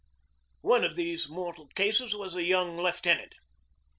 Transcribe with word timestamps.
One 0.61 0.83
of 0.83 0.95
these 0.95 1.29
mortal 1.29 1.67
cases 1.67 2.15
was 2.15 2.35
a 2.35 2.41
young 2.43 2.75
lieutenant. 2.75 3.35